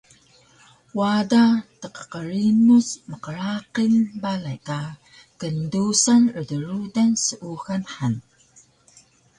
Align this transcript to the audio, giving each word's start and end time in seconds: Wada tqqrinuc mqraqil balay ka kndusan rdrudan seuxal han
Wada 0.99 1.43
tqqrinuc 1.81 2.89
mqraqil 3.09 3.93
balay 4.21 4.59
ka 4.67 4.79
kndusan 5.39 6.23
rdrudan 6.37 7.11
seuxal 7.25 7.83
han 7.95 8.15